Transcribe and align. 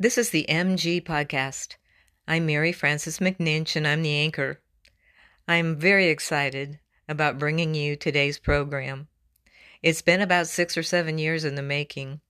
This 0.00 0.16
is 0.16 0.30
the 0.30 0.46
MG 0.48 1.02
Podcast. 1.02 1.74
I'm 2.28 2.46
Mary 2.46 2.70
Francis 2.70 3.18
McNinch 3.18 3.74
and 3.74 3.84
I'm 3.84 4.02
the 4.02 4.14
anchor. 4.14 4.60
I'm 5.48 5.74
very 5.74 6.06
excited 6.06 6.78
about 7.08 7.40
bringing 7.40 7.74
you 7.74 7.96
today's 7.96 8.38
program. 8.38 9.08
It's 9.82 10.00
been 10.00 10.20
about 10.20 10.46
six 10.46 10.76
or 10.76 10.84
seven 10.84 11.18
years 11.18 11.44
in 11.44 11.56
the 11.56 11.62
making. 11.62 12.20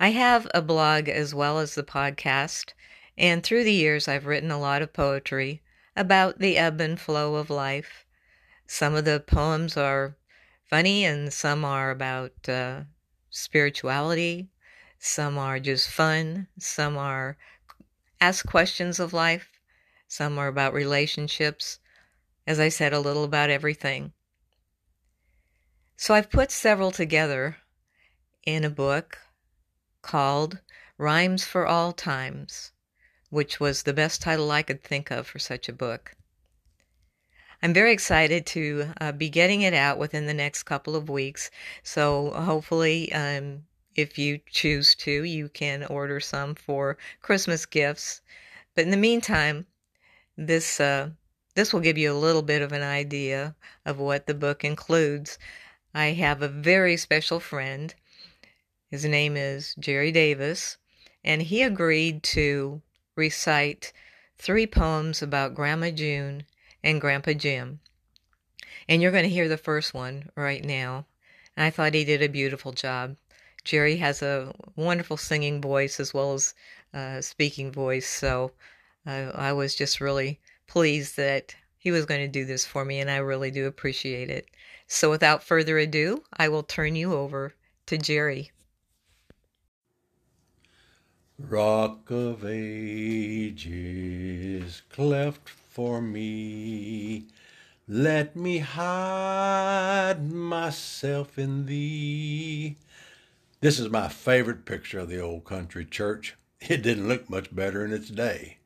I 0.00 0.12
have 0.12 0.48
a 0.54 0.62
blog 0.62 1.10
as 1.10 1.34
well 1.34 1.58
as 1.58 1.74
the 1.74 1.82
podcast, 1.82 2.72
and 3.18 3.42
through 3.42 3.64
the 3.64 3.72
years 3.74 4.08
I've 4.08 4.24
written 4.24 4.50
a 4.50 4.58
lot 4.58 4.80
of 4.80 4.94
poetry 4.94 5.60
about 5.94 6.38
the 6.38 6.56
ebb 6.56 6.80
and 6.80 6.98
flow 6.98 7.34
of 7.34 7.50
life. 7.50 8.06
Some 8.66 8.94
of 8.94 9.04
the 9.04 9.20
poems 9.20 9.76
are 9.76 10.16
funny 10.64 11.04
and 11.04 11.34
some 11.34 11.66
are 11.66 11.90
about 11.90 12.48
uh, 12.48 12.84
spirituality 13.28 14.48
some 15.02 15.38
are 15.38 15.58
just 15.58 15.88
fun. 15.88 16.46
Some 16.58 16.98
are 16.98 17.38
ask 18.20 18.46
questions 18.46 19.00
of 19.00 19.14
life. 19.14 19.48
Some 20.06 20.38
are 20.38 20.46
about 20.46 20.74
relationships. 20.74 21.78
As 22.46 22.60
I 22.60 22.68
said, 22.68 22.92
a 22.92 23.00
little 23.00 23.24
about 23.24 23.48
everything. 23.48 24.12
So 25.96 26.12
I've 26.12 26.30
put 26.30 26.50
several 26.50 26.90
together 26.90 27.56
in 28.44 28.62
a 28.62 28.68
book 28.68 29.18
called 30.02 30.60
Rhymes 30.98 31.44
for 31.44 31.66
All 31.66 31.94
Times, 31.94 32.72
which 33.30 33.58
was 33.58 33.84
the 33.84 33.94
best 33.94 34.20
title 34.20 34.50
I 34.50 34.62
could 34.62 34.84
think 34.84 35.10
of 35.10 35.26
for 35.26 35.38
such 35.38 35.66
a 35.66 35.72
book. 35.72 36.14
I'm 37.62 37.72
very 37.72 37.92
excited 37.92 38.44
to 38.46 38.92
uh, 39.00 39.12
be 39.12 39.30
getting 39.30 39.62
it 39.62 39.72
out 39.72 39.96
within 39.96 40.26
the 40.26 40.34
next 40.34 40.64
couple 40.64 40.94
of 40.94 41.08
weeks. 41.08 41.50
So 41.82 42.32
hopefully, 42.32 43.10
um, 43.14 43.64
if 43.96 44.18
you 44.18 44.40
choose 44.50 44.94
to, 44.96 45.24
you 45.24 45.48
can 45.48 45.84
order 45.84 46.20
some 46.20 46.54
for 46.54 46.96
Christmas 47.20 47.66
gifts. 47.66 48.20
But 48.74 48.84
in 48.84 48.90
the 48.90 48.96
meantime, 48.96 49.66
this 50.36 50.80
uh, 50.80 51.10
this 51.54 51.72
will 51.72 51.80
give 51.80 51.98
you 51.98 52.12
a 52.12 52.14
little 52.14 52.42
bit 52.42 52.62
of 52.62 52.72
an 52.72 52.82
idea 52.82 53.56
of 53.84 53.98
what 53.98 54.26
the 54.26 54.34
book 54.34 54.64
includes. 54.64 55.38
I 55.92 56.12
have 56.12 56.40
a 56.40 56.48
very 56.48 56.96
special 56.96 57.40
friend. 57.40 57.94
His 58.90 59.04
name 59.04 59.36
is 59.36 59.74
Jerry 59.78 60.12
Davis, 60.12 60.76
and 61.24 61.42
he 61.42 61.62
agreed 61.62 62.22
to 62.24 62.82
recite 63.16 63.92
three 64.38 64.66
poems 64.66 65.20
about 65.20 65.54
Grandma 65.54 65.90
June 65.90 66.44
and 66.82 67.00
Grandpa 67.00 67.32
Jim. 67.32 67.80
And 68.88 69.02
you're 69.02 69.12
going 69.12 69.24
to 69.24 69.28
hear 69.28 69.48
the 69.48 69.56
first 69.58 69.92
one 69.92 70.30
right 70.36 70.64
now. 70.64 71.06
I 71.56 71.70
thought 71.70 71.94
he 71.94 72.04
did 72.04 72.22
a 72.22 72.28
beautiful 72.28 72.72
job. 72.72 73.16
Jerry 73.64 73.96
has 73.96 74.22
a 74.22 74.54
wonderful 74.76 75.16
singing 75.16 75.60
voice 75.60 76.00
as 76.00 76.14
well 76.14 76.34
as 76.34 76.54
uh, 76.94 77.20
speaking 77.20 77.70
voice, 77.72 78.08
so 78.08 78.52
uh, 79.06 79.32
I 79.34 79.52
was 79.52 79.74
just 79.74 80.00
really 80.00 80.40
pleased 80.66 81.16
that 81.16 81.54
he 81.78 81.90
was 81.90 82.06
going 82.06 82.20
to 82.20 82.28
do 82.28 82.44
this 82.44 82.66
for 82.66 82.84
me, 82.84 83.00
and 83.00 83.10
I 83.10 83.16
really 83.16 83.50
do 83.50 83.66
appreciate 83.66 84.30
it. 84.30 84.46
So, 84.86 85.08
without 85.10 85.42
further 85.42 85.78
ado, 85.78 86.24
I 86.32 86.48
will 86.48 86.62
turn 86.62 86.94
you 86.96 87.14
over 87.14 87.54
to 87.86 87.96
Jerry. 87.98 88.50
Rock 91.38 92.10
of 92.10 92.44
ages, 92.44 93.62
cleft 94.90 95.48
for 95.48 96.02
me, 96.02 97.28
let 97.88 98.36
me 98.36 98.58
hide 98.58 100.30
myself 100.30 101.38
in 101.38 101.64
thee. 101.66 102.76
This 103.62 103.78
is 103.78 103.90
my 103.90 104.08
favorite 104.08 104.64
picture 104.64 105.00
of 105.00 105.10
the 105.10 105.20
old 105.20 105.44
country 105.44 105.84
church. 105.84 106.34
It 106.62 106.80
didn't 106.80 107.08
look 107.08 107.28
much 107.28 107.54
better 107.54 107.84
in 107.84 107.92
its 107.92 108.08
day. 108.08 108.56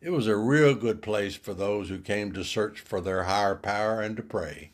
It 0.00 0.10
was 0.10 0.28
a 0.28 0.36
real 0.36 0.76
good 0.76 1.02
place 1.02 1.34
for 1.34 1.52
those 1.52 1.88
who 1.88 1.98
came 1.98 2.30
to 2.32 2.44
search 2.44 2.78
for 2.78 3.00
their 3.00 3.24
higher 3.24 3.56
power 3.56 4.00
and 4.00 4.16
to 4.16 4.22
pray. 4.22 4.70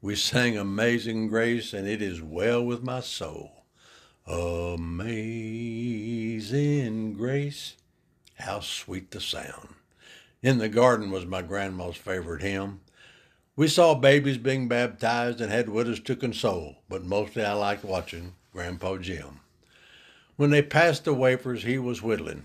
We 0.00 0.16
sang 0.16 0.58
Amazing 0.58 1.28
Grace, 1.28 1.72
and 1.72 1.86
it 1.86 2.02
is 2.02 2.20
well 2.20 2.66
with 2.66 2.82
my 2.82 2.98
soul. 2.98 3.62
Amazing 4.26 5.12
Grace, 7.12 7.76
how 8.40 8.58
sweet 8.58 9.12
the 9.12 9.20
sound. 9.20 9.76
In 10.42 10.58
the 10.58 10.68
Garden 10.68 11.12
was 11.12 11.26
my 11.26 11.42
grandma's 11.42 11.96
favorite 11.96 12.42
hymn. 12.42 12.80
We 13.54 13.68
saw 13.68 13.94
babies 13.94 14.38
being 14.38 14.66
baptized 14.66 15.40
and 15.40 15.52
had 15.52 15.68
widows 15.68 16.00
to 16.00 16.16
console, 16.16 16.78
but 16.88 17.04
mostly 17.04 17.44
I 17.44 17.52
liked 17.52 17.84
watching 17.84 18.34
Grandpa 18.56 18.96
Jim. 18.96 19.40
When 20.36 20.48
they 20.48 20.62
passed 20.62 21.04
the 21.04 21.12
wafers, 21.12 21.64
he 21.64 21.76
was 21.76 22.00
whittling. 22.00 22.44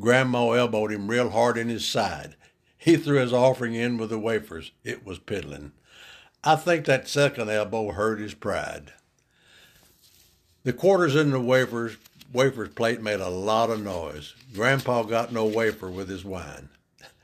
Grandma 0.00 0.50
elbowed 0.50 0.90
him 0.90 1.06
real 1.06 1.30
hard 1.30 1.56
in 1.56 1.68
his 1.68 1.86
side. 1.86 2.34
He 2.76 2.96
threw 2.96 3.20
his 3.20 3.32
offering 3.32 3.76
in 3.76 3.96
with 3.96 4.10
the 4.10 4.18
wafers. 4.18 4.72
It 4.82 5.06
was 5.06 5.20
piddling. 5.20 5.70
I 6.42 6.56
think 6.56 6.86
that 6.86 7.06
second 7.06 7.50
elbow 7.50 7.92
hurt 7.92 8.18
his 8.18 8.34
pride. 8.34 8.94
The 10.64 10.72
quarters 10.72 11.14
in 11.14 11.30
the 11.30 11.38
wafers 11.38 11.98
wafers 12.32 12.70
plate 12.70 13.00
made 13.00 13.20
a 13.20 13.28
lot 13.28 13.70
of 13.70 13.80
noise. 13.80 14.34
Grandpa 14.52 15.04
got 15.04 15.32
no 15.32 15.46
wafer 15.46 15.88
with 15.88 16.08
his 16.08 16.24
wine. 16.24 16.68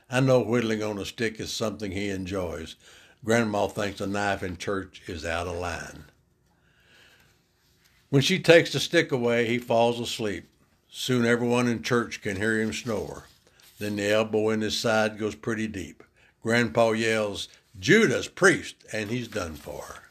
I 0.09 0.21
know 0.21 0.39
whittling 0.39 0.81
on 0.81 0.97
a 0.97 1.05
stick 1.05 1.37
is 1.41 1.51
something 1.51 1.91
he 1.91 2.09
enjoys. 2.09 2.77
Grandma 3.25 3.67
thinks 3.67 3.99
a 3.99 4.07
knife 4.07 4.41
in 4.41 4.55
church 4.55 5.01
is 5.07 5.25
out 5.25 5.47
of 5.47 5.57
line. 5.57 6.05
When 8.11 8.21
she 8.21 8.39
takes 8.39 8.73
the 8.73 8.81
stick 8.81 9.13
away, 9.13 9.47
he 9.47 9.57
falls 9.57 9.97
asleep. 9.97 10.49
Soon 10.89 11.25
everyone 11.25 11.69
in 11.69 11.81
church 11.81 12.21
can 12.21 12.35
hear 12.35 12.59
him 12.59 12.73
snore. 12.73 13.27
Then 13.79 13.95
the 13.95 14.11
elbow 14.11 14.49
in 14.49 14.59
his 14.59 14.77
side 14.77 15.17
goes 15.17 15.33
pretty 15.33 15.65
deep. 15.65 16.03
Grandpa 16.43 16.91
yells, 16.91 17.47
Judas, 17.79 18.27
priest, 18.27 18.75
and 18.91 19.09
he's 19.09 19.29
done 19.29 19.53
for. 19.53 20.03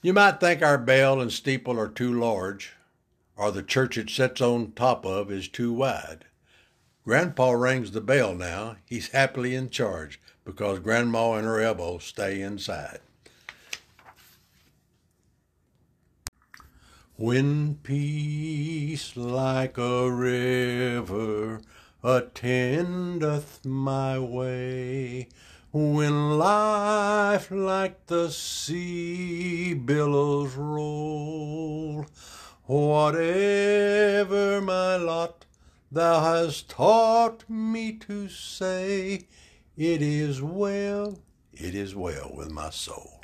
You 0.00 0.14
might 0.14 0.40
think 0.40 0.62
our 0.62 0.78
bell 0.78 1.20
and 1.20 1.30
steeple 1.30 1.78
are 1.78 1.86
too 1.86 2.18
large, 2.18 2.72
or 3.36 3.52
the 3.52 3.62
church 3.62 3.98
it 3.98 4.08
sits 4.08 4.40
on 4.40 4.72
top 4.72 5.04
of 5.04 5.30
is 5.30 5.48
too 5.48 5.74
wide. 5.74 6.24
Grandpa 7.04 7.50
rings 7.50 7.90
the 7.90 8.00
bell 8.00 8.34
now. 8.34 8.76
He's 8.86 9.08
happily 9.08 9.54
in 9.54 9.68
charge 9.68 10.18
because 10.46 10.78
Grandma 10.78 11.34
and 11.34 11.46
her 11.46 11.60
elbow 11.60 11.98
stay 11.98 12.40
inside. 12.40 13.00
When 17.20 17.74
peace 17.82 19.14
like 19.14 19.76
a 19.76 20.10
river 20.10 21.60
attendeth 22.02 23.62
my 23.62 24.18
way, 24.18 25.28
when 25.70 26.38
life 26.38 27.50
like 27.50 28.06
the 28.06 28.30
sea 28.30 29.74
billows 29.74 30.54
roll, 30.54 32.06
whatever 32.64 34.62
my 34.62 34.96
lot, 34.96 35.44
thou 35.92 36.20
hast 36.20 36.70
taught 36.70 37.44
me 37.50 37.98
to 37.98 38.30
say, 38.30 39.26
it 39.76 40.00
is 40.00 40.40
well, 40.40 41.18
it 41.52 41.74
is 41.74 41.94
well 41.94 42.32
with 42.34 42.50
my 42.50 42.70
soul. 42.70 43.20